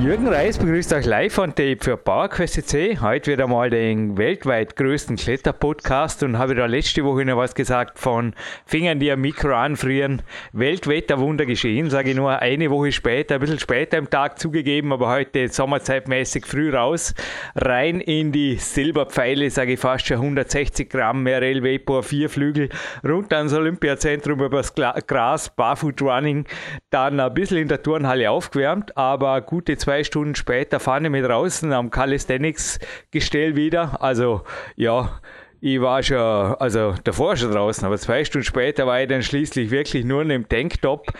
[0.00, 2.72] Jürgen Reis begrüßt euch live von Tape für PowerQuest
[3.02, 7.98] Heute wieder mal den weltweit größten Kletterpodcast und habe da letzte Woche noch was gesagt
[7.98, 8.32] von
[8.64, 10.22] Fingern, die am Mikro anfrieren.
[10.54, 15.10] Weltwetterwunder geschehen, sage ich nur eine Woche später, ein bisschen später im Tag zugegeben, aber
[15.10, 17.14] heute sommerzeitmäßig früh raus.
[17.54, 22.70] Rein in die Silberpfeile, sage ich fast schon 160 Gramm RL Vapor, vier Flügel,
[23.06, 26.46] runter ans Olympiazentrum übers Gras, Barfoot Running,
[26.88, 31.10] dann ein bisschen in der Turnhalle aufgewärmt, aber gute zwei zwei Stunden später fahre ich
[31.10, 34.00] mit draußen am Calisthenics-Gestell wieder.
[34.00, 34.42] Also
[34.76, 35.20] ja,
[35.62, 39.70] ich war schon, also davor schon draußen, aber zwei Stunden später war ich dann schließlich
[39.70, 41.12] wirklich nur in dem Tanktop,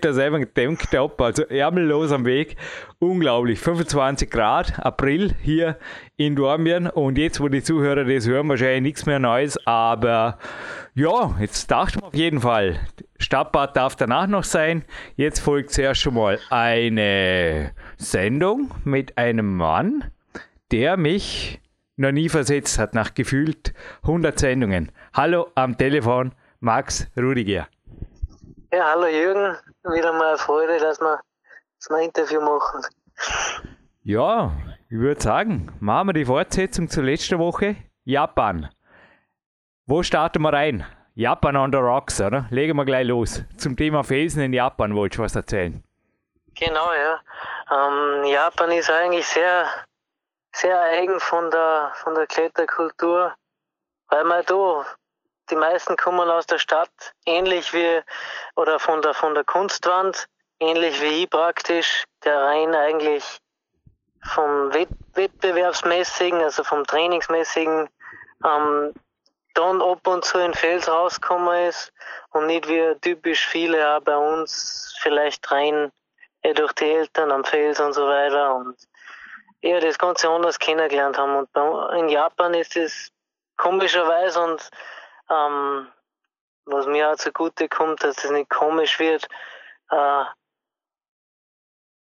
[0.00, 2.56] da selber einen Tanktop, also ärmellos am Weg.
[2.98, 5.78] Unglaublich, 25 Grad, April hier
[6.16, 10.38] in Dormien und jetzt, wo die Zuhörer das hören, wahrscheinlich nichts mehr Neues, aber
[10.94, 12.80] ja, jetzt dachte man auf jeden Fall,
[13.18, 14.84] Stadtbad darf danach noch sein.
[15.16, 20.04] Jetzt folgt zuerst schon mal eine Sendung mit einem Mann,
[20.72, 21.60] der mich
[21.96, 24.92] noch nie versetzt hat, nach gefühlt 100 Sendungen.
[25.12, 27.68] Hallo am Telefon, Max Rudiger.
[28.72, 29.56] Ja, hallo Jürgen.
[29.84, 31.20] Wieder mal eine Freude, dass wir,
[31.78, 32.82] dass wir ein Interview machen.
[34.02, 34.52] Ja,
[34.88, 37.76] ich würde sagen, machen wir die Fortsetzung zur letzten Woche.
[38.04, 38.68] Japan.
[39.86, 40.84] Wo starten wir rein?
[41.14, 42.46] Japan on the Rocks, oder?
[42.50, 43.44] Legen wir gleich los.
[43.56, 45.84] Zum Thema Felsen in Japan wollte ich was erzählen.
[46.54, 47.20] Genau, ja.
[47.70, 49.66] Ähm, Japan ist eigentlich sehr,
[50.54, 53.34] sehr eigen von der, von der Kletterkultur,
[54.08, 54.86] weil man da,
[55.50, 58.00] die meisten kommen aus der Stadt, ähnlich wie,
[58.54, 60.26] oder von der, von der Kunstwand,
[60.60, 63.40] ähnlich wie ich praktisch, der rein eigentlich
[64.32, 67.90] vom Wettbewerbsmäßigen, also vom Trainingsmäßigen,
[68.44, 68.94] ähm,
[69.54, 71.92] dann ab und zu in Fels rausgekommen ist
[72.30, 75.92] und nicht wie typisch viele auch bei uns vielleicht rein
[76.44, 78.76] ja, durch die Eltern am Fels und so weiter und
[79.64, 81.36] ja, das Ganze anders kennengelernt haben.
[81.36, 83.10] Und in Japan ist es
[83.56, 84.70] komischerweise und
[85.30, 85.88] ähm,
[86.66, 89.26] was mir auch zugute kommt, dass das nicht komisch wird,
[89.90, 90.24] äh,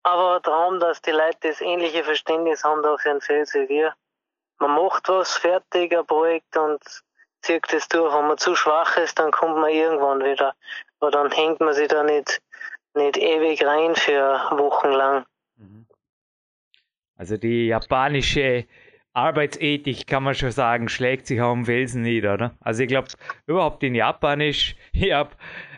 [0.06, 3.70] aber ein Traum, dass die Leute das ähnliche Verständnis haben da für einen Fels wie
[3.70, 3.94] wir.
[4.59, 6.81] Man macht was fertig, ein Projekt und
[7.41, 8.14] zieht das durch.
[8.14, 10.56] Wenn man zu schwach ist, dann kommt man irgendwann wieder.
[11.00, 12.41] Aber dann hängt man sich da nicht,
[12.96, 15.25] nicht ewig rein für Wochen lang.
[15.56, 15.88] Mhm.
[17.16, 18.66] Also die japanische
[19.13, 22.57] Arbeitsethik, kann man schon sagen, schlägt sich am Felsen nieder, oder?
[22.59, 23.09] Also ich glaube,
[23.46, 25.31] überhaupt in Japan ist, ich habe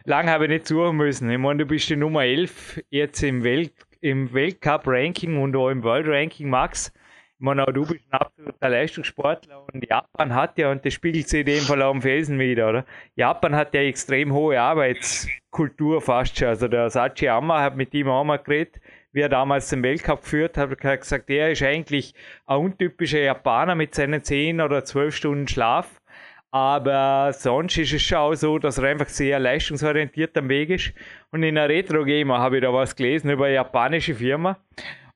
[0.06, 1.30] lange habe ich nicht suchen müssen.
[1.30, 5.84] Ich meine, du bist die Nummer 11 jetzt im Welt im Weltcup-Ranking und auch im
[5.84, 6.94] World-Ranking, Max.
[7.38, 11.28] Ich meine, auch du bist ein absoluter Leistungssportler und Japan hat ja, und das spiegelt
[11.28, 12.86] sich in dem Fall auch am Felsen wieder, oder?
[13.16, 16.50] Japan hat ja extrem hohe Arbeitskultur fast schon.
[16.50, 18.80] Also der Sachi Amma hat mit ihm auch mal geredet,
[19.16, 22.14] wie er damals den Weltcup geführt hat, hat gesagt, er ist eigentlich
[22.46, 26.02] ein untypischer Japaner mit seinen 10 oder 12 Stunden Schlaf.
[26.52, 30.92] Aber sonst ist es schon auch so, dass er einfach sehr leistungsorientiert am Weg ist.
[31.32, 34.58] Und in der Retro-Gamer habe ich da was gelesen über eine japanische Firma.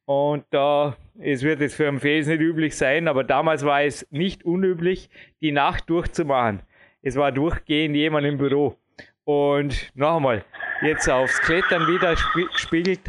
[0.05, 3.83] Und da, äh, es wird jetzt für einen Fels nicht üblich sein, aber damals war
[3.83, 5.09] es nicht unüblich,
[5.41, 6.61] die Nacht durchzumachen.
[7.01, 8.77] Es war durchgehend jemand im Büro.
[9.25, 10.45] Und noch einmal,
[10.81, 12.15] jetzt aufs Klettern wieder
[12.53, 13.01] gespiegelt,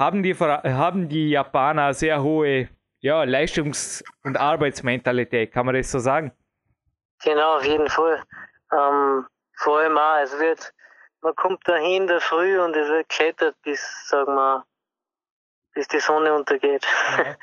[0.00, 2.68] haben die, haben die Japaner sehr hohe
[3.00, 6.32] ja, Leistungs- und Arbeitsmentalität, kann man das so sagen?
[7.22, 8.22] Genau, auf jeden Fall.
[8.72, 10.72] Ähm, vor allem auch, es wird,
[11.20, 14.64] man kommt dahin der Früh und es wird klettert bis, sagen wir,
[15.74, 16.86] bis die Sonne untergeht.
[17.16, 17.36] Ja.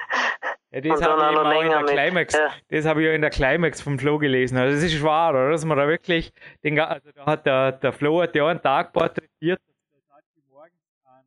[0.72, 2.52] Ja, das habe ich, auch in der Climax, ja.
[2.70, 4.58] das habe ich ja in der Climax vom Flo gelesen.
[4.58, 5.52] Also das ist wahr, oder?
[5.52, 8.92] Dass man da wirklich, den, also da hat der, der Flo hat ja einen Tag
[8.92, 10.74] porträtiert, dass der Sachi morgens
[11.06, 11.24] an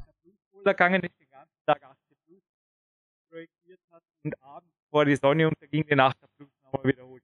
[0.00, 1.96] 8 Plus gegangen ist, den ganzen Tag 8
[2.26, 2.42] Plus
[3.30, 7.22] projektiert hat und abends, vor die Sonne unterging, 8 Plus nochmal wiederholt.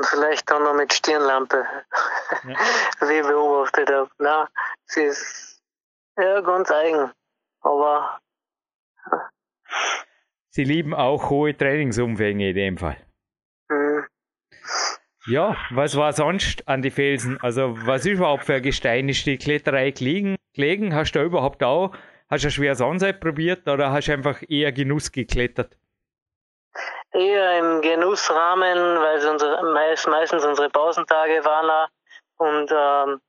[0.00, 1.66] Vielleicht dann noch mit Stirnlampe,
[2.44, 2.56] ja.
[3.08, 4.08] wie ich beobachtet habe.
[4.18, 4.48] Na,
[4.84, 5.60] sie ist
[6.16, 7.10] ja ganz eigen.
[7.62, 8.20] Aber.
[10.50, 12.96] Sie lieben auch hohe Trainingsumfänge in dem Fall.
[13.68, 14.06] Mhm.
[15.26, 17.40] Ja, was war sonst an die Felsen?
[17.40, 19.08] Also, was ist überhaupt für ein Gestein?
[19.08, 20.38] Ist die Kletterei gelegen?
[20.58, 20.94] gelegen?
[20.94, 21.92] Hast du überhaupt auch,
[22.28, 25.76] hast du ein schweres Anseit probiert oder hast du einfach eher Genuss geklettert?
[27.12, 31.88] Eher im Genussrahmen, weil es unsere, meist, meistens unsere Pausentage waren.
[32.36, 33.20] Und ähm,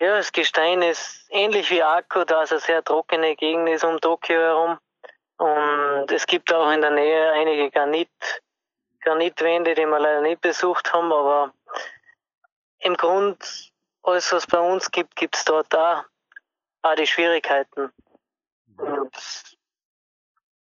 [0.00, 4.00] ja, das Gestein ist ähnlich wie Akku, da es eine sehr trockene Gegend ist um
[4.00, 4.78] Tokio herum.
[5.36, 8.08] Und es gibt auch in der Nähe einige Granit,
[9.02, 11.52] Granitwände, die wir leider nicht besucht haben, aber
[12.80, 13.72] im Grund,
[14.02, 16.04] alles was bei uns gibt, gibt es dort auch,
[16.82, 17.92] auch die Schwierigkeiten.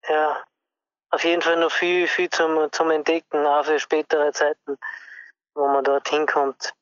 [0.09, 0.43] Ja,
[1.09, 4.77] auf jeden Fall noch viel, viel zum, zum Entdecken, auch für spätere Zeiten,
[5.53, 6.73] wo man dort hinkommt.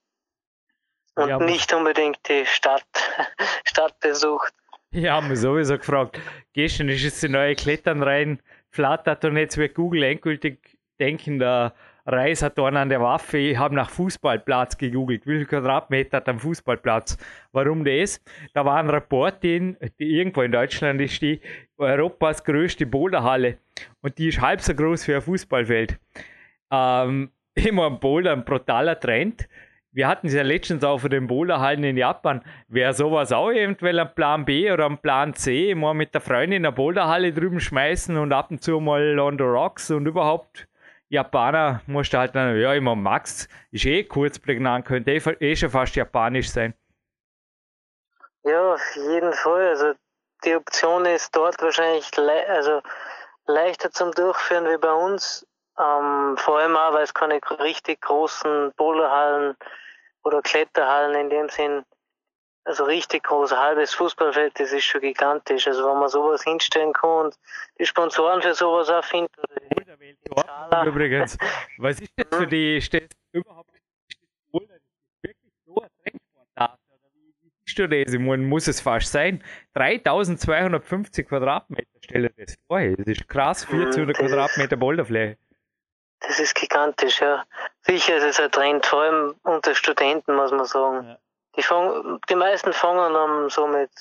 [1.15, 2.85] Und ja, nicht unbedingt die Stadt,
[3.65, 4.53] Stadt besucht.
[4.91, 6.19] Ja, haben wir sowieso gefragt.
[6.53, 11.73] Gestern ist es die neue Klettern rein, flattert und jetzt wird Google endgültig denken, der
[12.07, 16.29] Reis hat da an der Waffe, ich habe nach Fußballplatz gegoogelt, wie viel Quadratmeter hat
[16.29, 17.17] ein Fußballplatz.
[17.51, 18.21] Warum das?
[18.53, 21.41] Da war ein Reportin, die irgendwo in Deutschland ist die,
[21.77, 23.57] Europas größte Boulderhalle
[24.01, 25.99] und die ist halb so groß wie ein Fußballfeld.
[26.71, 29.49] Ähm, immer ein Boulder, ein brutaler Trend.
[29.91, 32.41] Wir hatten es ja letztens auch für den Boulderhallen in Japan.
[32.67, 35.73] Wäre sowas auch eventuell ein Plan B oder ein Plan C?
[35.73, 39.37] Mal mit der Freundin in eine Boulderhalle drüben schmeißen und ab und zu mal on
[39.37, 40.67] the rocks und überhaupt
[41.09, 45.55] Japaner musst du halt dann, ja, immer Max ist eh kurz prägnant, könnte eh, eh
[45.55, 46.73] schon fast japanisch sein.
[48.43, 49.69] Ja, auf jeden Fall.
[49.69, 49.93] Also
[50.43, 52.81] die Option ist dort wahrscheinlich le also
[53.47, 55.45] leichter zum Durchführen wie bei uns.
[55.77, 59.57] Ähm, vor allem auch, weil es keine richtig großen Boulderhallen
[60.23, 61.83] oder Kletterhallen in dem Sinn,
[62.63, 65.67] also richtig groß, halbes Fußballfeld, das ist schon gigantisch.
[65.67, 67.39] Also wenn man sowas hinstellen kann und
[67.79, 69.03] die Sponsoren für sowas auch
[69.97, 70.87] findet.
[70.87, 71.37] Übrigens,
[71.77, 73.71] was ist das für die, steht überhaupt
[75.21, 76.79] wirklich so ein Trendsportart?
[77.65, 78.13] siehst du das?
[78.17, 79.43] Muss es fast sein.
[79.73, 82.79] 3250 Quadratmeter, stelle das vor.
[82.79, 85.37] Das ist krass, 1400 mhm, Quadratmeter Boulderfläche.
[86.21, 87.43] Das ist gigantisch, ja.
[87.81, 91.07] Sicher ist es ein Trend, vor allem unter Studenten, muss man sagen.
[91.07, 91.17] Ja.
[91.57, 93.91] Die, fang, die meisten fangen um so mit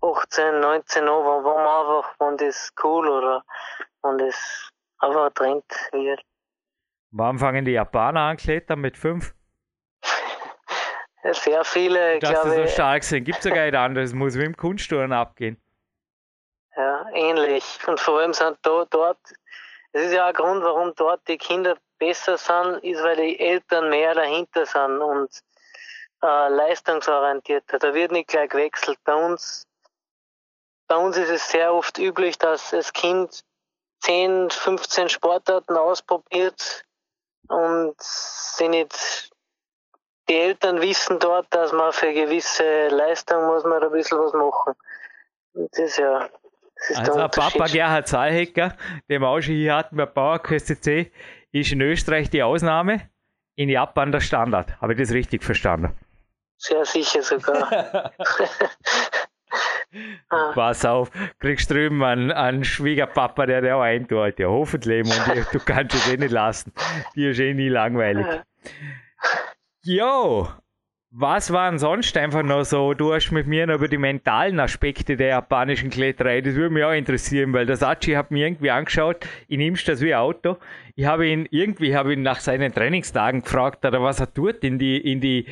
[0.00, 3.44] 18, 19 an, wo, wo man einfach, wenn das cool oder
[4.02, 4.70] wenn das
[5.00, 6.20] ein Trend wird.
[7.10, 8.80] Wann fangen die Japaner an klettern?
[8.80, 9.34] Mit 5?
[11.32, 12.68] Sehr viele, Dass glaube ich.
[12.68, 14.10] so stark sind, gibt es ja gar nicht anders.
[14.10, 15.60] Es muss wie im Kunstturnen abgehen.
[16.76, 17.78] Ja, ähnlich.
[17.86, 19.18] Und vor allem sind da, dort,
[19.92, 23.88] es ist ja ein Grund, warum dort die Kinder besser sind, ist, weil die Eltern
[23.90, 25.28] mehr dahinter sind und
[26.22, 27.78] äh, leistungsorientierter.
[27.78, 28.98] Da wird nicht gleich gewechselt.
[29.04, 29.66] Bei uns,
[30.86, 33.42] bei uns ist es sehr oft üblich, dass das Kind
[34.00, 36.84] 10, 15 Sportarten ausprobiert
[37.48, 39.30] und sie nicht
[40.28, 44.74] die Eltern wissen dort, dass man für gewisse Leistung muss man ein bisschen was machen.
[45.54, 46.28] Und das ja.
[46.88, 48.76] Das also Papa Gerhard Zahlhecker,
[49.08, 51.10] den wir auch schon hier hatten bei PowerQuest CC,
[51.50, 53.10] ist in Österreich die Ausnahme,
[53.56, 54.80] in Japan der Standard.
[54.80, 55.96] Habe ich das richtig verstanden?
[56.56, 58.12] Sehr sicher sogar.
[60.28, 60.52] Ah.
[60.54, 64.38] Pass auf, kriegst drüben einen, einen Schwiegerpapa, der dir auch eintut.
[64.38, 65.04] Ja, hoffentlich.
[65.04, 66.72] Und du kannst es eh nicht lassen.
[67.14, 68.26] Dir ist eh nie langweilig.
[69.82, 70.48] Jo,
[71.10, 72.92] was waren sonst einfach noch so?
[72.92, 76.84] Du hast mit mir noch über die mentalen Aspekte der japanischen Kletterei, das würde mich
[76.84, 80.58] auch interessieren, weil der Sachi hat mir irgendwie angeschaut, ich nimmst das wie ein Auto.
[80.96, 84.78] Ich habe ihn irgendwie habe ihn nach seinen Trainingstagen gefragt, oder was er tut in
[84.78, 85.46] die, in die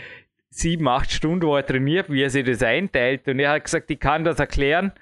[0.56, 3.29] sieben, acht Stunden, wo er trainiert, wie er sich das einteilt.
[3.29, 4.93] Und er hat gesagt, ich kann das erklären,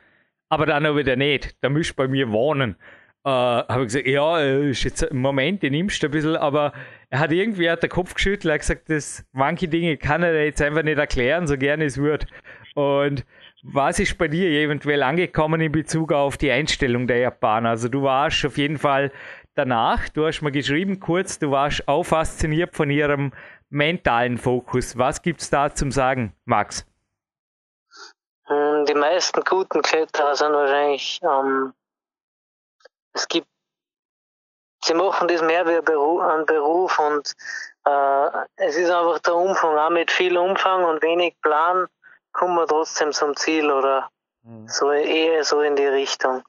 [0.49, 1.57] aber dann auch wieder nicht.
[1.63, 2.77] Da müsst bei mir wohnen.
[3.25, 6.73] Äh, habe ich gesagt, ja, ist jetzt im Moment, ich nimmst ein bisschen, aber
[7.09, 10.45] er hat irgendwie hat den Kopf geschüttelt, er hat gesagt, dass manche Dinge kann er
[10.45, 12.27] jetzt einfach nicht erklären, so gerne es wird.
[12.75, 13.25] Und
[13.63, 17.71] was ist bei dir eventuell angekommen in Bezug auf die Einstellung der Japaner?
[17.71, 19.11] Also du warst auf jeden Fall
[19.55, 23.33] danach, du hast mal geschrieben kurz, du warst auch fasziniert von ihrem
[23.75, 24.97] mentalen Fokus.
[24.97, 26.87] Was gibt es da zum Sagen, Max?
[28.47, 31.75] Hm, die meisten guten Kletterer sind wahrscheinlich, ähm,
[33.13, 33.49] es gibt,
[34.85, 37.33] sie machen das mehr wie ein Beruf, ein Beruf und
[37.85, 38.27] äh,
[38.57, 41.87] es ist einfach der Umfang, auch mit viel Umfang und wenig Plan
[42.33, 44.11] kommen wir trotzdem zum Ziel oder
[44.43, 44.69] mhm.
[44.69, 46.43] so eher so in die Richtung.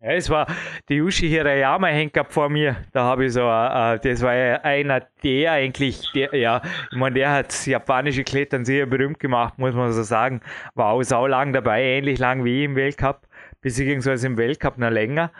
[0.00, 0.46] Ja, es war
[0.90, 2.76] die Yushi Hirayama hängt gehabt vor mir.
[2.92, 6.60] Da habe ich so, äh, das war einer der eigentlich, der, ja,
[6.90, 10.42] ich meine, der hat das japanische Klettern sehr berühmt gemacht, muss man so sagen.
[10.74, 13.26] War auch sau lang dabei, ähnlich lang wie im Weltcup,
[13.62, 15.32] beziehungsweise im Weltcup noch länger.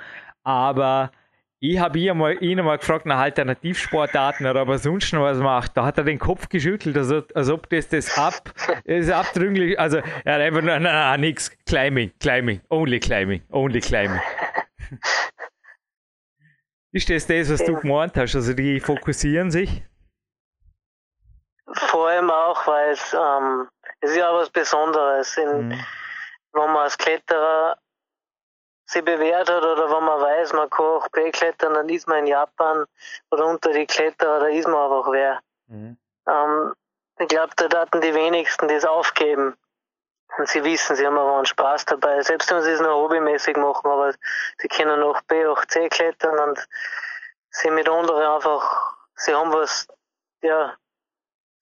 [0.42, 1.10] Aber
[1.58, 5.38] ich habe ihn einmal, ihn einmal gefragt nach Alternativsportarten oder ob er sonst noch was
[5.38, 5.76] macht.
[5.76, 8.52] Da hat er den Kopf geschüttelt, also, als ob das das ab,
[8.84, 13.80] das abdrünglich, also er hat einfach nur, nein, nein, nix, Climbing, Climbing, only Climbing, only
[13.80, 14.20] Climbing.
[16.92, 18.34] Ist das das, was du gemeint hast?
[18.34, 19.82] Also die fokussieren sich?
[21.72, 23.68] Vor allem auch, weil es, ähm,
[24.00, 25.36] es ist ja was Besonderes.
[25.36, 25.84] In, mhm.
[26.52, 27.76] Wenn man als Kletterer
[28.96, 32.28] sich bewährt hat oder wenn man weiß, man kann auch B-klettern, dann ist man in
[32.28, 32.86] Japan
[33.30, 35.40] oder unter die Kletterer, da ist man einfach wer.
[35.66, 35.96] Mhm.
[36.26, 36.74] Ähm,
[37.18, 39.56] ich glaube, da hatten die wenigsten das aufgeben.
[40.38, 42.20] Und sie wissen, sie haben aber einen Spaß dabei.
[42.22, 44.12] Selbst wenn sie es nur hobbymäßig machen, aber
[44.58, 46.66] sie können auch B, auch C klettern und
[47.50, 49.86] sie mit anderen einfach, sie haben was,
[50.42, 50.74] ja,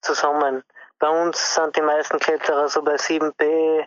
[0.01, 0.63] zusammen.
[0.99, 3.85] Bei uns sind die meisten Kletterer so bei 7B,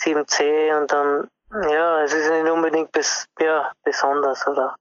[0.00, 4.76] 7C und dann, ja, es ist nicht unbedingt bes, ja, besonders, oder?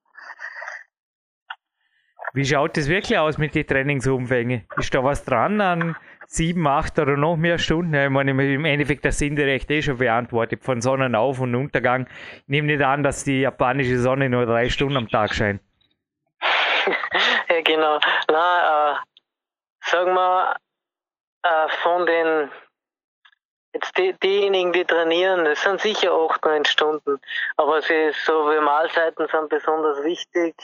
[2.34, 4.68] Wie schaut das wirklich aus mit den Trainingsumfängen?
[4.78, 5.96] Ist da was dran an
[6.28, 7.96] sieben, acht oder noch mehr Stunden?
[7.96, 12.08] ich meine, im Endeffekt, das sind direkt eh schon beantwortet, von Sonnenauf- und Untergang.
[12.42, 15.62] Ich nehme nicht an, dass die japanische Sonne nur drei Stunden am Tag scheint.
[17.50, 18.00] ja, genau.
[18.30, 18.96] Na, äh,
[19.82, 20.56] sagen wir,
[21.44, 22.52] äh, von den
[23.74, 27.20] Jetzt die, diejenigen, die trainieren, das sind sicher acht, neun Stunden.
[27.58, 30.56] Aber sie so wie Mahlzeiten sind besonders wichtig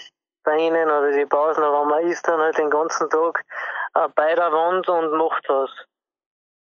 [0.44, 3.44] bei ihnen oder die Pausen, aber man isst dann halt den ganzen Tag
[3.96, 5.70] äh, bei der Wand und macht was.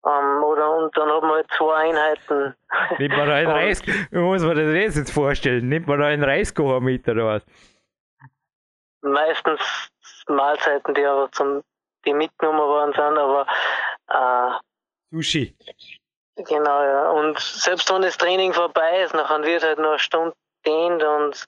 [0.05, 2.55] Ähm, oder und dann hat man halt zwei Einheiten.
[2.99, 5.69] Nimmt man da einen Reis, wie muss man das jetzt vorstellen?
[5.69, 7.45] Nimmt man da einen Reiskocher mit oder was?
[9.01, 9.61] Meistens
[10.27, 11.61] Mahlzeiten, die aber zum,
[12.05, 13.47] die mitgenommen worden sind, aber
[14.09, 14.59] äh,
[15.11, 15.55] Sushi.
[16.35, 17.09] Genau, ja.
[17.11, 20.35] Und selbst wenn das Training vorbei ist, nachher wird halt noch eine Stunde
[20.65, 21.45] dehnt und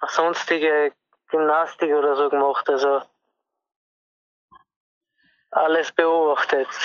[0.00, 0.92] auch sonstige
[1.28, 2.68] Gymnastik oder so gemacht.
[2.68, 3.02] Also
[5.50, 6.68] alles beobachtet.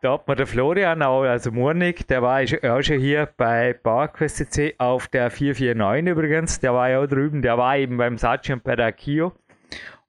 [0.00, 4.78] Da hat man der Florian auch, also Murnig, der war auch schon hier bei PowerQuest
[4.78, 6.60] auf der 449 übrigens.
[6.60, 9.32] Der war ja auch drüben, der war eben beim Sachi und bei der Kio.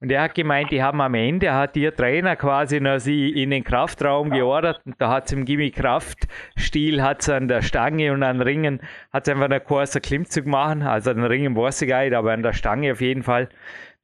[0.01, 3.50] Und er hat gemeint, die haben am Ende, hat ihr Trainer quasi noch sie in
[3.50, 8.13] den Kraftraum geordert und da hat es im Gimmi Kraftstil, hat es an der Stange
[8.13, 8.79] und an Ringen,
[9.12, 12.32] hat es einfach einen kurzen Klimmzug machen, also an den Ringen weiß ich nicht, aber
[12.32, 13.50] an der Stange auf jeden Fall.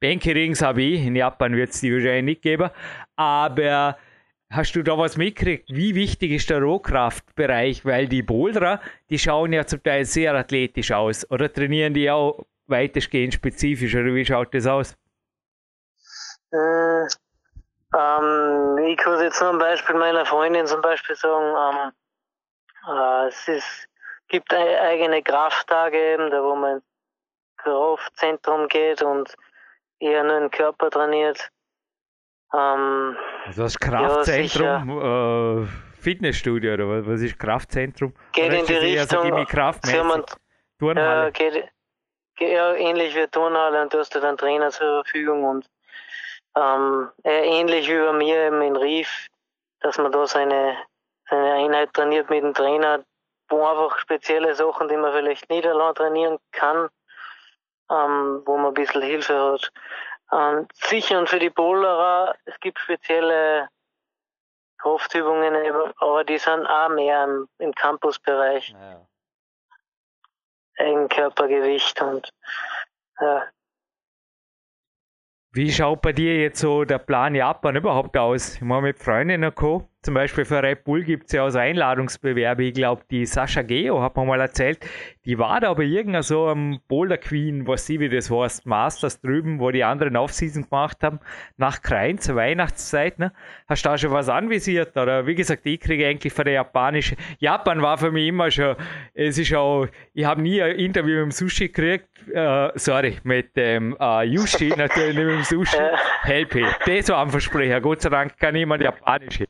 [0.00, 2.68] Bänke-Rings habe ich, in Japan wird es die wahrscheinlich nicht geben,
[3.16, 3.96] aber
[4.48, 5.74] Hast du da was mitgekriegt?
[5.74, 7.84] Wie wichtig ist der Rohkraftbereich?
[7.84, 11.28] Weil die Boulderer, die schauen ja zum Teil sehr athletisch aus.
[11.32, 13.96] Oder trainieren die auch weitestgehend spezifisch?
[13.96, 14.96] Oder wie schaut das aus?
[16.52, 17.06] Äh,
[17.94, 21.92] ähm, ich kann jetzt nur ein Beispiel meiner Freundin zum Beispiel sagen, ähm,
[22.88, 23.88] äh, es ist,
[24.28, 26.84] gibt eigene Krafttage eben, da wo man ins
[27.56, 29.34] Kraftzentrum geht und
[29.98, 31.50] eher nur den Körper trainiert.
[32.52, 35.66] Ähm, also das Kraftzentrum, ja, äh,
[36.00, 38.14] Fitnessstudio oder was, ist Kraftzentrum?
[38.32, 40.36] Geht oder in die Richtung, so Kraftmäßig?
[40.78, 41.28] Turnhalle?
[41.28, 41.68] Äh, geht,
[42.38, 45.66] ja, ähnlich wie Turnhalle und du hast dann Trainer zur Verfügung und
[46.56, 49.28] ähm, ähnlich wie bei mir eben in Rief,
[49.80, 50.76] dass man da seine,
[51.28, 53.04] seine Einheit trainiert mit dem Trainer,
[53.48, 56.88] wo einfach spezielle Sachen, die man vielleicht nicht allein trainieren kann,
[57.90, 59.70] ähm, wo man ein bisschen Hilfe hat.
[60.32, 63.68] Ähm, sicher und für die Bowlerer, es gibt spezielle
[64.78, 65.54] Kraftübungen,
[65.98, 68.70] aber die sind auch mehr im, im Campusbereich.
[68.70, 69.06] Ja.
[70.78, 72.30] Eigenkörpergewicht und
[73.20, 73.46] ja.
[75.56, 78.56] Wie schaut bei dir jetzt so der Plan Japan überhaupt aus?
[78.56, 79.88] Ich meine, mit Freundinnen Co.
[80.06, 82.62] Zum Beispiel für Red Bull gibt es ja auch so Einladungsbewerbe.
[82.62, 84.78] Ich glaube, die Sascha Geo hat mir mal erzählt,
[85.24, 89.20] die war da aber irgendein so am Boulder Queen, was sie wie das heißt, Masters
[89.20, 91.18] drüben, wo die anderen Offseason gemacht haben,
[91.56, 93.18] nach Krein zur Weihnachtszeit.
[93.18, 93.32] Ne?
[93.66, 94.96] Hast du da schon was anvisiert?
[94.96, 97.16] Oder wie gesagt, ich kriege eigentlich von der japanischen.
[97.40, 98.76] Japan war für mich immer schon,
[99.12, 103.56] es ist auch, ich habe nie ein Interview mit dem Sushi gekriegt, äh, sorry, mit
[103.56, 105.76] dem äh, Yushi, natürlich nicht mit dem Sushi,
[106.22, 106.62] Helpe.
[106.86, 107.80] Das war ein Versprecher.
[107.80, 109.48] Gott sei Dank kann niemand Japanische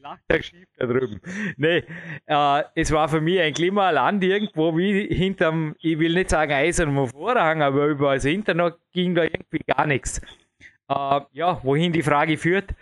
[0.00, 1.20] lacht er schief da drüben.
[1.56, 1.84] Nee,
[2.26, 7.06] äh, es war für mich ein Land irgendwo wie hinterm, ich will nicht sagen eisernen
[7.08, 10.20] Vorhang, aber über das Internet ging da irgendwie gar nichts.
[10.88, 12.74] Äh, ja, wohin die Frage führt,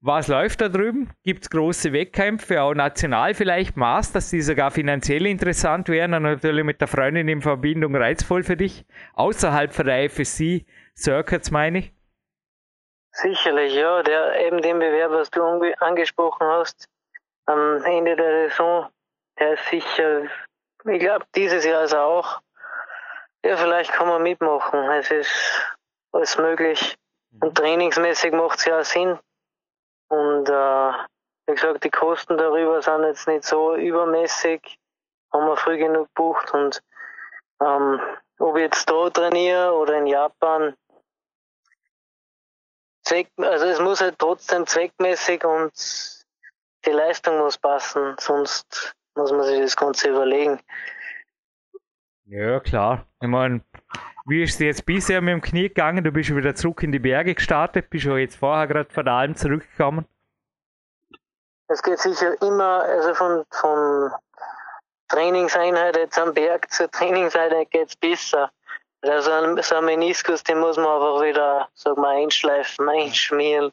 [0.00, 1.08] was läuft da drüben?
[1.24, 6.64] Gibt es große Wettkämpfe, auch national vielleicht, Masters, die sogar finanziell interessant wären und natürlich
[6.64, 8.84] mit der Freundin in Verbindung reizvoll für dich?
[9.14, 10.64] Außerhalb von der FSC
[10.94, 11.95] Circuits meine ich?
[13.16, 14.02] Sicherlich, ja.
[14.02, 15.42] Der, eben den Bewerb, was du
[15.78, 16.86] angesprochen hast,
[17.46, 18.88] am Ende der Saison,
[19.38, 20.24] der ist sicher,
[20.84, 22.40] ich glaube, dieses Jahr ist er auch.
[23.42, 24.90] Ja, vielleicht kann man mitmachen.
[24.90, 25.62] Es ist
[26.12, 26.96] alles möglich.
[27.40, 29.18] Und trainingsmäßig macht es ja auch Sinn.
[30.08, 30.92] Und äh,
[31.46, 34.78] wie gesagt, die Kosten darüber sind jetzt nicht so übermäßig.
[35.32, 36.52] Haben wir früh genug gebucht.
[36.52, 36.82] Und
[37.62, 37.98] ähm,
[38.38, 40.74] ob ich jetzt da trainiere oder in Japan,
[43.06, 45.72] Zweck, also es muss halt trotzdem zweckmäßig und
[46.84, 50.58] die Leistung muss passen, sonst muss man sich das Ganze überlegen.
[52.24, 53.06] Ja, klar.
[53.20, 53.60] Ich meine,
[54.26, 56.02] wie ist es jetzt bisher mit dem Knie gegangen?
[56.02, 59.14] Du bist wieder zurück in die Berge gestartet, bist du jetzt vorher gerade von der
[59.14, 60.04] Alm zurückgekommen?
[61.68, 64.10] Es geht sicher immer, also von, von
[65.08, 68.50] Trainingseinheit jetzt am Berg zur Trainingseinheit geht es besser.
[69.02, 69.30] Also
[69.62, 73.72] so ein Meniskus, den muss man einfach wieder, sag mal, einschleifen, einschmieren.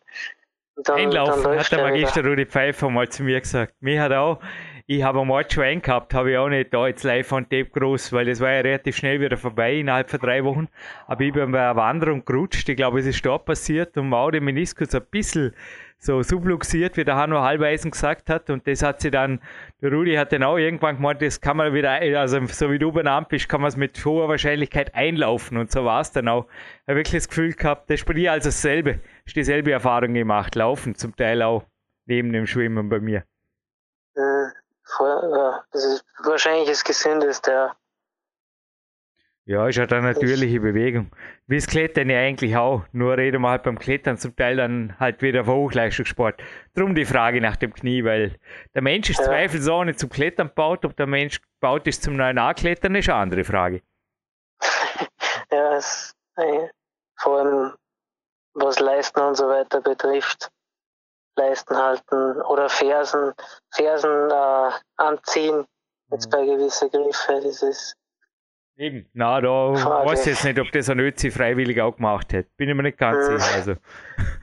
[0.75, 3.75] Dann, Einlaufen, dann hat der Magister Rudi Pfeiffer mal zu mir gesagt.
[3.79, 4.39] Mir hat auch,
[4.87, 8.11] ich habe einmal Schwein gehabt, habe ich auch nicht da jetzt live on Tape groß,
[8.11, 10.67] weil es war ja relativ schnell wieder vorbei, innerhalb von drei Wochen.
[11.07, 14.25] Aber ich bin bei einer Wanderung gerutscht, ich glaube, es ist da passiert und war
[14.25, 15.55] auch der Meniskus ein bisschen
[16.03, 18.49] so subluxiert, wie der Hanno Halbeisen gesagt hat.
[18.49, 19.39] Und das hat sie dann,
[19.81, 22.91] der Rudi hat dann auch irgendwann gemeint, das kann man wieder, also so wie du
[22.91, 25.57] benannt bist, kann man es mit hoher Wahrscheinlichkeit einlaufen.
[25.57, 26.45] Und so war es dann auch.
[26.81, 28.99] Ich habe wirklich das Gefühl gehabt, das ist bei dir also dasselbe.
[29.25, 30.55] Ist dieselbe Erfahrung gemacht.
[30.55, 31.63] Laufen zum Teil auch
[32.05, 33.23] neben dem Schwimmen bei mir.
[34.15, 34.51] Mhm.
[34.99, 37.75] Ja, das ist wahrscheinlich das Gesündeste, ja.
[39.45, 41.11] Ja, ist halt eine natürliche Bewegung.
[41.47, 42.83] Wie es Klettern ja eigentlich auch.
[42.93, 46.41] Nur reden wir halt beim Klettern zum Teil dann halt wieder von Hochleistungssport.
[46.75, 48.39] Drum die Frage nach dem Knie, weil
[48.73, 49.25] der Mensch ist ja.
[49.25, 50.85] zweifelsohne zum Klettern gebaut.
[50.85, 53.81] Ob der Mensch gebaut ist zum neuen Klettern, ist eine andere Frage.
[55.51, 56.69] ja, es, äh,
[57.17, 57.73] vor allem
[58.53, 60.49] was Leisten und so weiter betrifft.
[61.35, 63.33] Leisten halten oder Fersen,
[63.71, 65.65] Fersen äh, anziehen,
[66.11, 66.31] jetzt mhm.
[66.31, 67.43] bei gewissen Griffen.
[67.43, 67.97] Das ist
[68.75, 70.09] Eben, na, da Frage.
[70.09, 72.49] weiß ich jetzt nicht, ob das ein Ötzi freiwillig auch gemacht hätte.
[72.57, 73.37] Bin ich mir nicht ganz hm.
[73.37, 73.55] sicher.
[73.55, 73.75] Also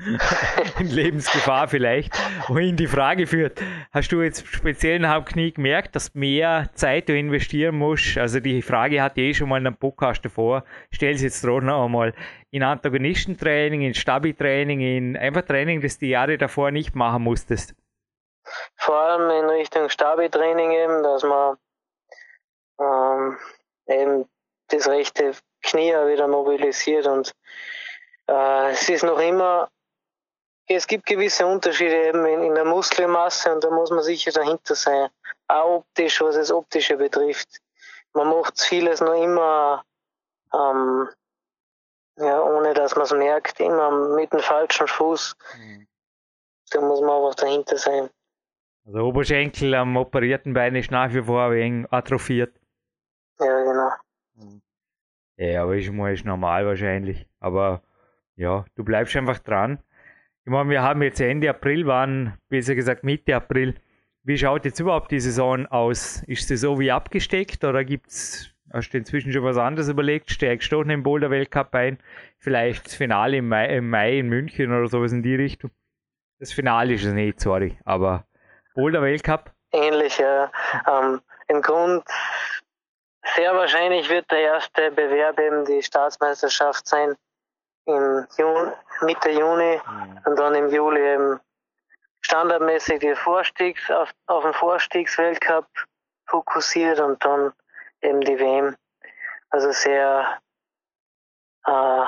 [0.78, 2.16] in Lebensgefahr vielleicht.
[2.46, 3.60] Wohin die Frage führt,
[3.90, 8.18] hast du jetzt speziell nach dem Knie gemerkt, dass mehr Zeit du investieren musst?
[8.18, 10.62] Also die Frage hatte ich eh schon mal in einem Podcast davor.
[10.92, 12.14] Stell sie jetzt doch noch einmal.
[12.52, 17.74] In Antagonistentraining, in Stabi-Training, in einfach Training, das die Jahre davor nicht machen musstest.
[18.76, 21.56] Vor allem in Richtung Stabi-Training eben, dass man
[22.80, 23.36] ähm,
[23.90, 24.28] eben
[24.68, 27.32] das rechte Knie wieder mobilisiert und
[28.28, 29.68] äh, es ist noch immer,
[30.66, 34.74] es gibt gewisse Unterschiede eben in, in, der Muskelmasse und da muss man sicher dahinter
[34.74, 35.08] sein,
[35.48, 37.60] auch optisch, was das Optische betrifft.
[38.14, 39.84] Man macht vieles noch immer,
[40.54, 41.08] ähm,
[42.16, 45.36] ja, ohne dass man es merkt, immer mit dem falschen Fuß.
[45.56, 45.88] Mhm.
[46.70, 48.08] Da muss man einfach dahinter sein.
[48.86, 52.59] Also Oberschenkel am operierten Bein ist nach wie vor ein wenig atrophiert.
[54.34, 54.60] Ja, genau.
[55.36, 57.26] Ja, aber ist mal ist normal wahrscheinlich.
[57.40, 57.82] Aber
[58.36, 59.78] ja, du bleibst einfach dran.
[60.44, 63.74] Ich meine, wir haben jetzt Ende April, waren besser gesagt Mitte April.
[64.22, 66.22] Wie schaut jetzt überhaupt die Saison aus?
[66.24, 70.30] Ist sie so wie abgesteckt oder gibt's, hast du inzwischen schon was anderes überlegt?
[70.30, 71.98] Steigst du doch in den Boulder Weltcup ein?
[72.38, 75.70] Vielleicht das Finale im Mai, im Mai in München oder sowas in die Richtung?
[76.38, 78.26] Das Finale ist es nicht, sorry, aber
[78.74, 79.52] Boulder Weltcup?
[79.72, 80.50] Ähnlich, ja.
[80.86, 82.04] Ähm, Im Grund
[83.34, 87.16] sehr wahrscheinlich wird der erste Bewerb eben die Staatsmeisterschaft sein
[87.86, 90.20] im Juni, Mitte Juni mhm.
[90.24, 91.40] und dann im Juli eben
[92.20, 95.66] standardmäßig die Vorstiegs, auf, auf den Vorstiegsweltcup
[96.26, 97.52] fokussiert und dann
[98.02, 98.76] eben die WM.
[99.50, 100.38] Also sehr
[101.66, 102.04] äh,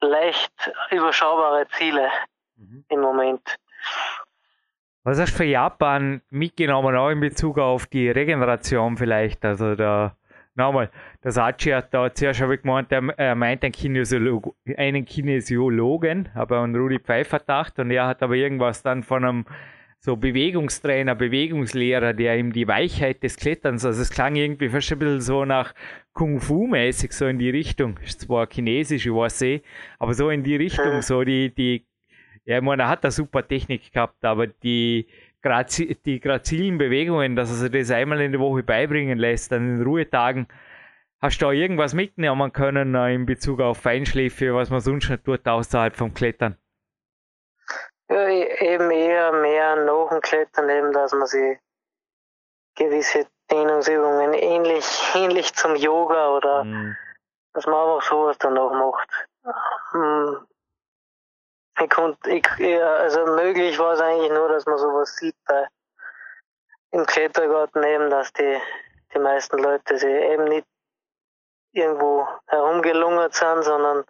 [0.00, 2.10] leicht überschaubare Ziele
[2.56, 2.84] mhm.
[2.88, 3.56] im Moment.
[5.06, 9.44] Was hast du für Japan mitgenommen, auch in Bezug auf die Regeneration vielleicht?
[9.44, 10.16] Also da,
[10.56, 10.90] nochmal,
[11.22, 16.58] der Sachi hat da zuerst habe ich gemeint, er meint einen, Kinesiolog, einen Kinesiologen, aber
[16.58, 19.44] an Rudi Pfeiffer gedacht und er hat aber irgendwas dann von einem
[20.00, 24.98] so Bewegungstrainer, Bewegungslehrer, der ihm die Weichheit des Kletterns, also es klang irgendwie fast ein
[24.98, 25.72] bisschen so nach
[26.14, 29.62] Kung Fu mäßig, so in die Richtung, ist zwar chinesisch, ich weiß eh,
[30.00, 31.86] aber so in die Richtung, so die, die
[32.46, 35.06] ja, ich meine, er hat eine super Technik gehabt, aber die,
[35.42, 39.76] Grazi die grazilen Bewegungen, dass er sich das einmal in der Woche beibringen lässt, dann
[39.76, 40.48] in Ruhetagen,
[41.20, 45.24] hast du da irgendwas mitnehmen können äh, in Bezug auf Feinschläfe, was man sonst nicht
[45.24, 46.56] tut außerhalb vom Klettern?
[48.08, 51.58] Ja, e-, eben eher mehr nach dem Klettern, eben, dass man sich
[52.76, 56.96] gewisse Dehnungsübungen ähnlich, ähnlich zum Yoga oder mhm.
[57.54, 59.08] dass man einfach sowas danach macht.
[61.80, 62.46] Ich konnte, ich,
[62.80, 65.66] also möglich war es eigentlich nur, dass man sowas sieht bei
[66.92, 68.58] im Klettergarten eben, dass die,
[69.14, 70.66] die meisten Leute sich eben nicht
[71.72, 74.04] irgendwo herumgelungert sind, sondern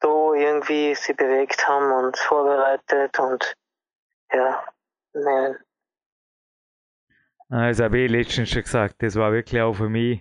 [0.00, 3.54] da irgendwie sie bewegt haben und vorbereitet und
[4.32, 4.62] ja,
[5.14, 5.56] nein.
[7.48, 10.20] Das habe ich letztens schon gesagt, das war wirklich auch für mich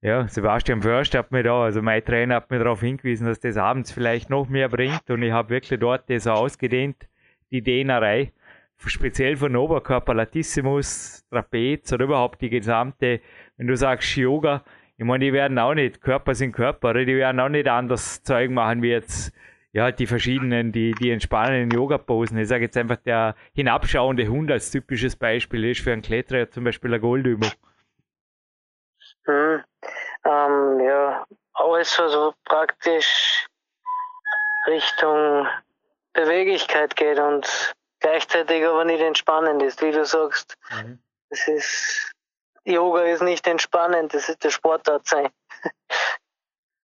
[0.00, 3.56] ja, Sebastian Först hat mir da, also mein Trainer hat mir darauf hingewiesen, dass das
[3.56, 7.08] abends vielleicht noch mehr bringt und ich habe wirklich dort das ausgedehnt,
[7.50, 8.32] die Dehnerei,
[8.76, 13.20] speziell von Oberkörper, Latissimus, Trapez oder überhaupt die gesamte,
[13.56, 14.62] wenn du sagst Yoga,
[14.96, 18.50] ich meine, die werden auch nicht, Körper sind Körper, die werden auch nicht anders Zeug
[18.50, 19.32] machen wie jetzt
[19.72, 22.38] ja, die verschiedenen, die, die entspannenden Yoga-Posen.
[22.38, 26.64] Ich sage jetzt einfach, der hinabschauende Hund als typisches Beispiel ist für einen Kletterer zum
[26.64, 27.50] Beispiel eine Goldübung.
[29.28, 29.62] Hm,
[30.24, 33.46] ähm, ja, alles, was so praktisch
[34.66, 35.46] Richtung
[36.14, 40.56] Beweglichkeit geht und gleichzeitig aber nicht entspannend ist, wie du sagst.
[40.70, 40.98] Mhm.
[41.30, 42.12] Das ist,
[42.64, 45.28] Yoga ist nicht entspannend, das ist der Sportart sein.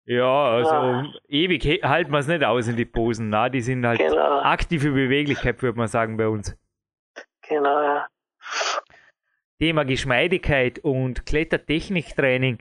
[0.06, 1.14] Ja, also ja.
[1.30, 3.30] ewig halten wir es nicht aus in die Posen.
[3.30, 4.42] Na, die sind halt genau.
[4.42, 6.58] aktive Beweglichkeit, würde man sagen, bei uns.
[7.48, 8.08] Genau, ja.
[9.60, 12.60] Thema Geschmeidigkeit und Klettertechniktraining.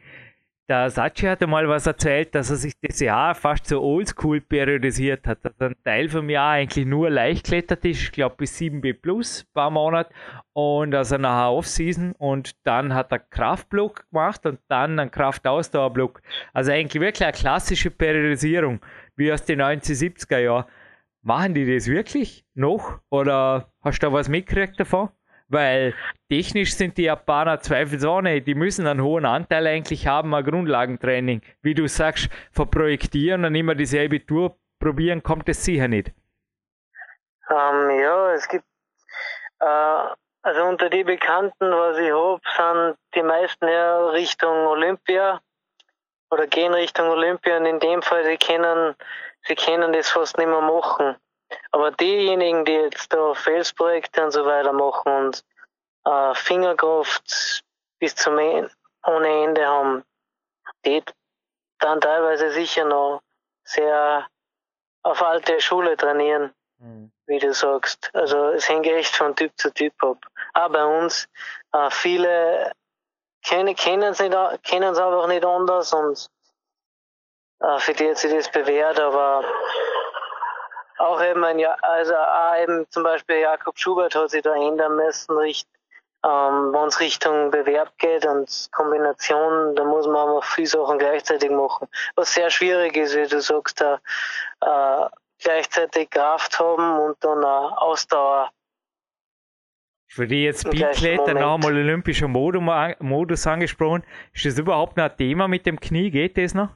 [0.68, 5.26] Der Sachi hatte mal was erzählt, dass er sich das Jahr fast so oldschool periodisiert
[5.26, 5.44] hat.
[5.44, 9.44] Dass ein Teil vom Jahr eigentlich nur leicht klettert ist, ich glaube bis 7b plus,
[9.52, 10.14] paar Monate.
[10.52, 16.22] Und also nachher Off-Season und dann hat er Kraftblock gemacht und dann einen Kraftausdauerblock.
[16.52, 18.80] Also eigentlich wirklich eine klassische Periodisierung,
[19.16, 20.64] wie aus den 1970er Jahren.
[21.22, 23.00] Machen die das wirklich noch?
[23.10, 25.10] Oder hast du da was mitgekriegt davon?
[25.52, 25.94] Weil
[26.30, 31.42] technisch sind die Japaner zweifelsohne, die müssen einen hohen Anteil eigentlich haben an Grundlagentraining.
[31.60, 36.12] Wie du sagst, verprojektieren und immer dieselbe Tour probieren, kommt es sicher nicht.
[37.50, 38.64] Ähm, ja, es gibt,
[39.60, 45.38] äh, also unter die Bekannten, was ich habe, sind die meisten ja Richtung Olympia
[46.30, 48.94] oder gehen Richtung Olympia und in dem Fall, sie können,
[49.42, 51.16] sie können das fast nicht mehr machen.
[51.70, 55.44] Aber diejenigen, die jetzt da Felsprojekte und so weiter machen und
[56.04, 57.64] äh, Fingerkraft
[57.98, 58.68] bis zum e
[59.04, 60.04] ohne Ende haben,
[60.84, 61.02] die
[61.78, 63.22] dann teilweise sicher noch
[63.64, 64.26] sehr
[65.02, 67.10] auf alte Schule trainieren, mhm.
[67.26, 68.10] wie du sagst.
[68.14, 70.18] Also es hängt echt von Typ zu Typ ab.
[70.54, 71.28] Auch bei uns,
[71.72, 72.72] äh, viele
[73.44, 76.30] kennen es einfach nicht anders und
[77.60, 79.44] äh, für die hat sich das bewährt, aber
[80.98, 85.36] auch eben, ein, also auch eben zum Beispiel Jakob Schubert hat sich da ändern müssen,
[85.36, 85.68] richt,
[86.24, 91.50] ähm, wenn es Richtung Bewerb geht und Kombination, da muss man einfach viele Sachen gleichzeitig
[91.50, 91.88] machen.
[92.14, 94.00] Was sehr schwierig ist, wie du sagst, da,
[94.60, 95.08] äh,
[95.42, 98.50] gleichzeitig Kraft haben und dann auch Ausdauer.
[100.06, 104.04] Für die jetzt Speedkletter nochmal olympischer Modus angesprochen.
[104.34, 106.10] Ist das überhaupt noch ein Thema mit dem Knie?
[106.10, 106.68] Geht das noch?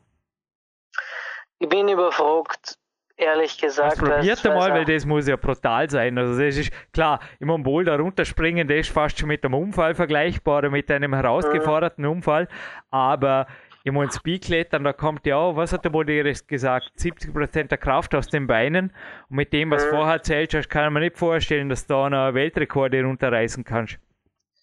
[1.58, 2.78] Ich bin überfragt
[3.16, 3.98] ehrlich gesagt.
[3.98, 6.18] Probiert mal, weil das muss ja brutal sein.
[6.18, 10.58] Also das ist klar, im Boulder runterspringen, das ist fast schon mit einem Unfall vergleichbar
[10.58, 12.10] oder mit einem herausgeforderten mhm.
[12.10, 12.48] Unfall.
[12.90, 13.46] Aber
[13.84, 18.14] ich meine, Speedklettern, da kommt ja auch, was hat der Boderes gesagt, 70% der Kraft
[18.14, 18.92] aus den Beinen.
[19.30, 19.90] Und mit dem, was mhm.
[19.90, 23.98] vorher hast, kann man nicht vorstellen, dass du da einen Weltrekord runterreißen kannst.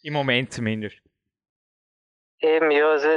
[0.01, 0.97] Im Moment zumindest.
[2.39, 3.07] Eben, ja, es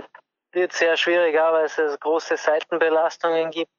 [0.53, 3.73] wird sehr schwierig, weil es große Seitenbelastungen gibt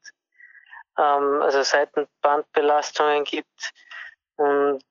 [0.97, 3.73] ähm, also Seitenbandbelastungen gibt.
[4.35, 4.83] Und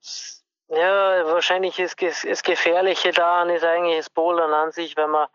[0.69, 5.29] ja, wahrscheinlich ist das Gefährliche daran ist eigentlich das Bouldern an sich, wenn man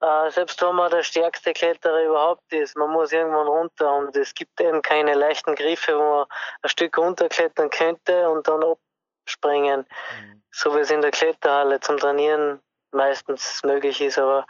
[0.00, 4.34] äh, selbst wenn man der stärkste Kletterer überhaupt ist, man muss irgendwann runter und es
[4.34, 6.26] gibt eben keine leichten Griffe, wo man
[6.62, 8.64] ein Stück runterklettern könnte und dann
[9.24, 10.42] abspringen, mhm.
[10.50, 14.46] so wie es in der Kletterhalle zum Trainieren meistens möglich ist, aber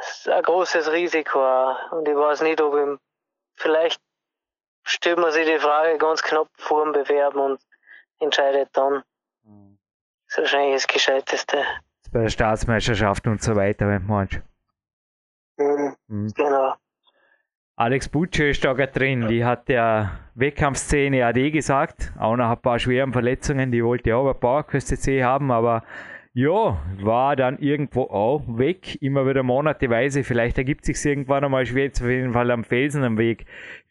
[0.00, 2.98] ist ein großes Risiko und ich weiß nicht, ob im
[3.66, 4.00] vielleicht
[4.84, 7.60] stellt man sich die Frage ganz knapp vor dem Bewerben und
[8.20, 9.02] entscheidet dann.
[9.42, 9.78] Mhm.
[10.26, 11.58] Das ist wahrscheinlich das Gescheiteste.
[12.12, 14.28] Bei der Staatsmeisterschaft und so weiter, wenn man
[15.56, 15.96] mhm.
[16.06, 16.32] mhm.
[16.34, 16.74] Genau.
[17.78, 22.78] Alex Butcher ist da drin, die hat der Wettkampfszene AD gesagt, auch nach ein paar
[22.78, 25.82] schweren Verletzungen, die wollte auch ein paar QSCC haben, aber
[26.36, 30.22] ja, war dann irgendwo auch weg, immer wieder monateweise.
[30.22, 33.46] Vielleicht ergibt sich irgendwann einmal schwer, auf jeden Fall am Felsen am Weg.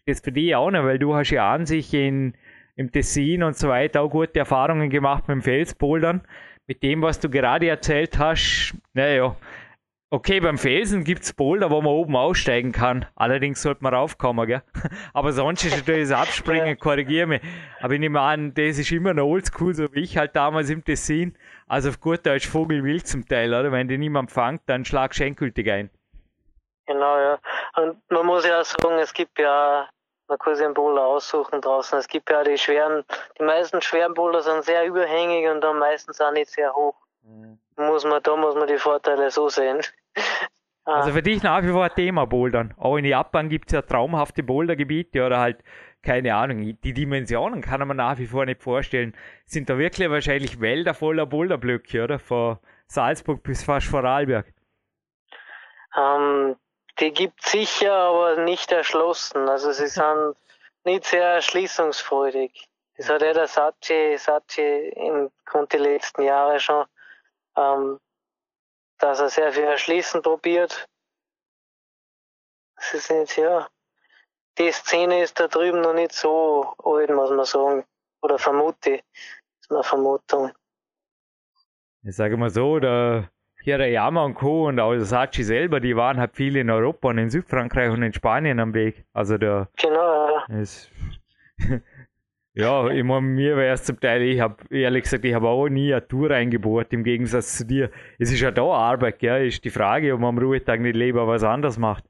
[0.05, 2.35] Das für dich auch nicht, weil du hast ja an sich in,
[2.75, 6.21] im Tessin und so weiter auch gute Erfahrungen gemacht mit dem Felsbouldern.
[6.67, 9.35] Mit dem, was du gerade erzählt hast, naja,
[10.11, 13.05] Okay, beim Felsen gibt es Boulder, wo man oben aussteigen kann.
[13.15, 14.61] Allerdings sollte man raufkommen, gell?
[15.13, 17.41] Aber sonst ist natürlich das Abspringen, korrigiere mich.
[17.81, 20.85] Aber ich nehme an, das ist immer noch oldschool, so wie ich halt damals im
[20.85, 21.35] Tessin.
[21.67, 23.71] Also auf gut Deutsch Vogelwild zum Teil, oder?
[23.71, 25.89] Wenn die niemand fangt, dann schlag endgültig ein.
[26.85, 27.39] Genau, ja.
[27.75, 29.89] Und man muss ja auch sagen, es gibt ja,
[30.27, 31.97] man kann sich einen Boulder aussuchen draußen.
[31.97, 33.03] Es gibt ja die schweren,
[33.39, 36.95] die meisten schweren Boulder sind sehr überhängig und dann meistens auch nicht sehr hoch.
[37.23, 37.57] Mhm.
[37.77, 39.81] Muss man, da muss man die Vorteile so sehen.
[40.85, 42.73] Also für dich nach wie vor ein Thema Bouldern.
[42.77, 45.63] Auch in Japan gibt es ja traumhafte Bouldergebiete oder halt,
[46.03, 49.15] keine Ahnung, die Dimensionen kann man nach wie vor nicht vorstellen.
[49.45, 52.19] Sind da wirklich wahrscheinlich Wälder voller Boulderblöcke, oder?
[52.19, 54.45] Von Salzburg bis fast Vorarlberg.
[55.97, 56.55] Ähm,
[56.99, 59.49] die gibt es sicher, aber nicht erschlossen.
[59.49, 60.35] Also sie sind
[60.83, 62.67] nicht sehr erschließungsfreudig.
[62.97, 65.31] Das hat ja der Sachi, Sachi in
[65.71, 66.85] die letzten Jahre schon,
[67.57, 67.99] ähm,
[68.99, 70.87] dass er sehr viel erschließen probiert.
[72.79, 73.67] Sie sind ja,
[74.57, 77.85] die Szene ist da drüben noch nicht so alt, muss man sagen.
[78.21, 79.01] Oder vermute ich.
[79.01, 80.51] Das ist eine Vermutung.
[82.03, 83.29] Ich sage mal so, der
[83.63, 84.67] Hirayama und Co.
[84.67, 88.13] und auch Sachi selber, die waren halt viel in Europa und in Südfrankreich und in
[88.13, 89.05] Spanien am Weg.
[89.13, 89.69] Also der.
[89.77, 90.59] Genau, ja.
[90.59, 90.91] Ist,
[92.55, 95.67] ja, ich meine, mir wäre es zum Teil, ich habe ehrlich gesagt, ich habe auch
[95.67, 97.91] nie eine Tour eingebaut, im Gegensatz zu dir.
[98.17, 99.47] Es ist ja da Arbeit, gell?
[99.47, 102.05] Ist die Frage, ob man am Ruhetag nicht lieber was anderes macht.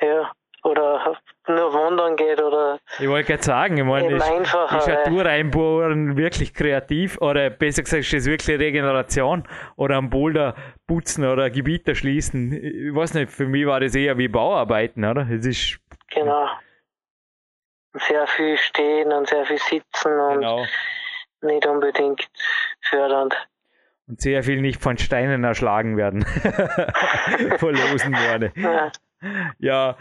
[0.00, 0.30] Ja,
[0.62, 1.16] oder
[1.48, 2.78] nur wandern geht oder.
[3.00, 7.82] Ich wollte gerade sagen, ich meine, ist, ist eine Tour einbauen wirklich kreativ oder besser
[7.82, 9.42] gesagt, ist das wirklich Regeneration
[9.74, 10.54] oder am Boulder
[10.86, 12.52] putzen oder Gebiete schließen.
[12.52, 15.26] Ich weiß nicht, für mich war das eher wie Bauarbeiten, oder?
[15.28, 15.80] Es ist.
[16.14, 16.46] Genau.
[17.94, 20.64] Sehr viel stehen und sehr viel sitzen und genau.
[21.42, 22.28] nicht unbedingt
[22.80, 23.34] fördernd.
[24.08, 26.24] Und sehr viel nicht von Steinen erschlagen werden.
[27.58, 28.52] Verlosen wurde.
[28.56, 28.92] Ja.
[29.58, 29.96] ja,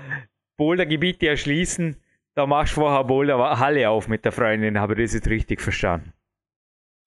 [0.58, 2.02] Bouldergebiete erschließen,
[2.34, 5.62] da machst du vorher Boulder Halle auf mit der Freundin, habe ich das jetzt richtig
[5.62, 6.14] verstanden?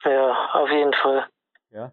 [0.05, 1.27] Ja, auf jeden Fall.
[1.70, 1.92] Ja.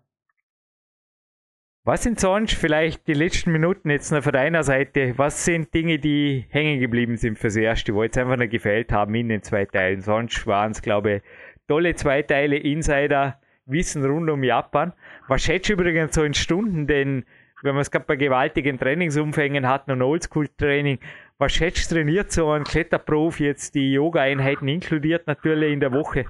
[1.83, 5.17] Was sind sonst vielleicht die letzten Minuten jetzt noch von deiner Seite?
[5.17, 9.15] Was sind Dinge, die hängen geblieben sind fürs Erste, wo jetzt einfach noch gefällt haben
[9.15, 10.01] in den zwei Teilen?
[10.01, 11.21] Sonst waren es, glaube ich,
[11.67, 14.93] tolle zwei Teile Insider, Wissen rund um Japan.
[15.27, 17.25] Was schätzt übrigens so in Stunden, denn
[17.63, 20.99] wenn man es gerade bei gewaltigen Trainingsumfängen hat und Oldschool-Training,
[21.39, 26.25] was schätzt trainiert so ein Kletterprof jetzt die Yoga-Einheiten inkludiert natürlich in der Woche?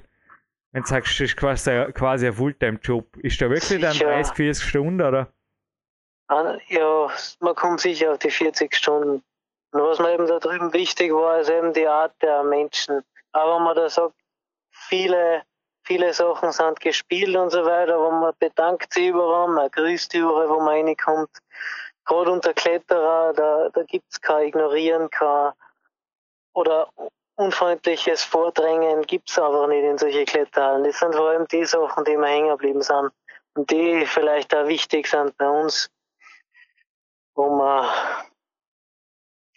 [0.70, 3.18] Wenn du sagst, das ist quasi, quasi ein Fulltime-Job.
[3.18, 5.30] Ist da wirklich dann 30, 40 Stunden, oder?
[6.68, 9.22] Ja, man kommt sicher auf die 40 Stunden.
[9.72, 13.02] Und was mir eben da drüben wichtig war, ist eben die Art der Menschen.
[13.32, 14.14] Aber wenn man da sagt,
[14.70, 15.42] viele,
[15.82, 20.48] viele Sachen sind gespielt und so weiter, wo man bedankt sich überall, man grüßt überall,
[20.48, 21.30] wo man reinkommt
[22.04, 25.52] gerade unter Kletterer, da, da gibt es kein Ignorieren, kein
[26.54, 26.88] oder
[27.36, 30.84] unfreundliches Vordrängen gibt es einfach nicht in solche Kletterhallen.
[30.84, 33.10] Das sind vor allem die Sachen, die mir hängen geblieben sind
[33.54, 35.90] und die vielleicht auch wichtig sind bei uns,
[37.34, 37.88] wo man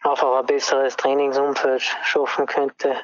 [0.03, 2.95] einfach ein besseres Trainingsumfeld schaffen könnte.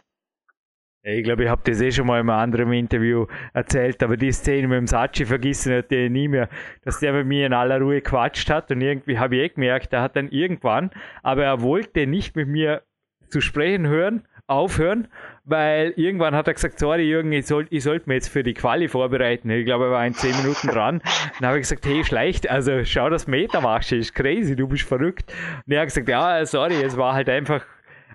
[1.04, 4.32] Ich glaube, ich habe das eh schon mal in einem anderen Interview erzählt, aber die
[4.32, 6.48] Szene mit dem Sachi vergessen hätte ich nie mehr,
[6.84, 9.94] dass der mit mir in aller Ruhe quatscht hat und irgendwie habe ich eh gemerkt,
[9.94, 10.92] er hat dann irgendwann,
[11.24, 12.84] aber er wollte nicht mit mir
[13.30, 15.08] zu sprechen hören, aufhören,
[15.44, 18.54] weil irgendwann hat er gesagt, sorry Jürgen, ich, soll, ich sollte mir jetzt für die
[18.54, 19.50] Quali vorbereiten.
[19.50, 21.02] Ich glaube, er war in 10 Minuten dran.
[21.40, 24.84] Dann habe ich gesagt, hey, schleicht, also schau, das Meter machst, ist crazy, du bist
[24.84, 25.34] verrückt.
[25.66, 27.66] Und er hat gesagt, ja, sorry, es war halt einfach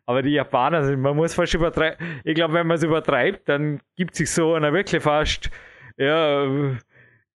[0.07, 1.99] aber die Japaner sind, man muss fast übertreiben.
[2.23, 5.51] Ich glaube, wenn man es übertreibt, dann gibt sich so einer wirklich fast,
[5.97, 6.47] ja,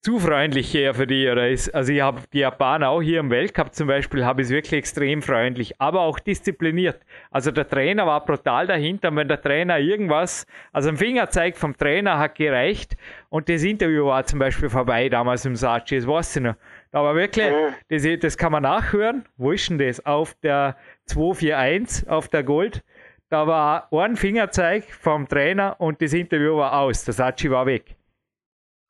[0.01, 1.29] zu freundlich her für die.
[1.29, 4.47] Oder ist, also ich habe die Japaner auch hier im Weltcup zum Beispiel, habe ich
[4.47, 6.99] es wirklich extrem freundlich, aber auch diszipliniert.
[7.29, 9.09] Also der Trainer war brutal dahinter.
[9.09, 12.97] Und wenn der Trainer irgendwas, also ein Fingerzeig vom Trainer hat gereicht
[13.29, 16.55] und das Interview war zum Beispiel vorbei damals im Sachi, das weiß ich noch.
[16.91, 17.75] Aber wirklich, mhm.
[17.89, 19.25] das, das kann man nachhören.
[19.37, 20.03] Wo ist denn das?
[20.05, 22.83] Auf der 241, auf der Gold.
[23.29, 27.05] Da war ein Fingerzeig vom Trainer und das Interview war aus.
[27.05, 27.95] Der Sachi war weg.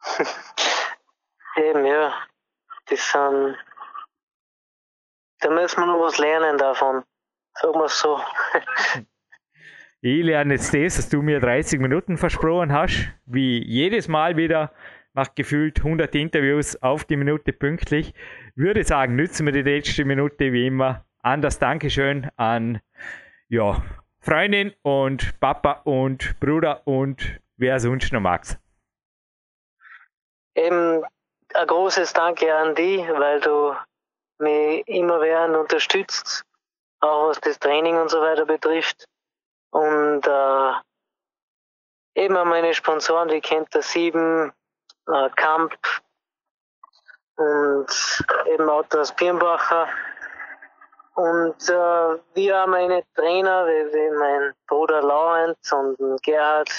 [1.58, 2.14] Eben, ja.
[2.86, 3.58] Das sind.
[5.40, 7.04] Da müssen wir noch was lernen davon.
[7.54, 8.20] Sagen wir es so.
[10.02, 14.72] ich lerne jetzt das, dass du mir 30 Minuten versprochen hast, wie jedes Mal wieder
[15.14, 18.14] nach gefühlt 100 Interviews auf die Minute pünktlich.
[18.56, 22.82] Würde sagen, nützen wir die letzte Minute wie immer an das Dankeschön an
[23.50, 23.84] ja,
[24.20, 28.58] Freundin und Papa und Bruder und wer sonst noch mag's.
[30.56, 31.04] Eben
[31.56, 33.76] ein großes Danke an dich, weil du
[34.40, 36.44] mich immer während unterstützt,
[37.00, 39.06] auch was das Training und so weiter betrifft.
[39.72, 40.74] Und äh,
[42.16, 44.52] eben an meine Sponsoren, kennt der Sieben,
[45.08, 45.78] äh, Kamp
[47.36, 47.88] und
[48.48, 49.88] eben Autos Birnbacher.
[51.16, 56.70] Und äh, wir haben meine Trainer, wie, wie mein Bruder Laurent und Gerhard,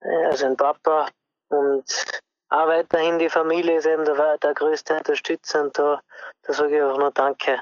[0.00, 1.08] äh, also ein Papa.
[1.50, 6.00] Und auch weiterhin die Familie ist eben der, der größte Unterstützer und da,
[6.42, 7.60] da sage ich auch noch Danke.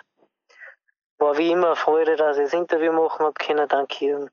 [1.19, 3.67] War wie immer Freude, dass ich das Interview machen habe können.
[3.69, 4.31] Danke, Jürgen.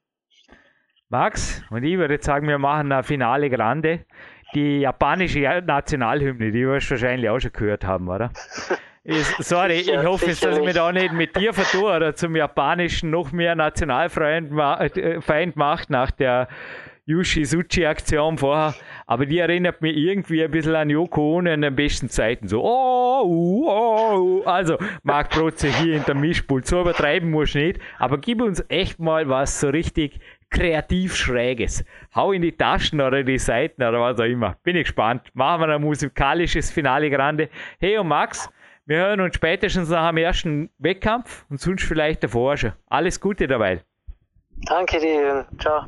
[1.09, 4.05] Max, und ich würde jetzt sagen, wir machen ein Finale Grande
[4.53, 8.31] die japanische Nationalhymne, die wirst du wahrscheinlich auch schon gehört haben, oder?
[9.39, 13.31] sorry, ich hoffe, dass ich mich da nicht mit dir vertue oder zum japanischen noch
[13.31, 16.47] mehr Nationalfeind äh, macht nach der
[17.05, 18.75] Yushi Suchi Aktion vorher,
[19.07, 22.47] aber die erinnert mich irgendwie ein bisschen an Yoko Ono in den besten Zeiten.
[22.47, 24.43] So, oh, oh, oh.
[24.45, 28.99] also Marc Protze hier in der Mischpult, so übertreiben muss nicht, aber gib uns echt
[28.99, 31.83] mal was so richtig kreativ Schräges.
[32.15, 34.55] Hau in die Taschen oder die Seiten oder was auch immer.
[34.63, 35.29] Bin ich gespannt.
[35.33, 37.49] Machen wir ein musikalisches Finale Grande.
[37.79, 38.49] Hey und Max,
[38.85, 42.73] wir hören uns spätestens nach dem ersten Wettkampf und sonst vielleicht davor schon.
[42.87, 43.81] Alles Gute dabei.
[44.67, 45.47] Danke dir.
[45.59, 45.87] Ciao.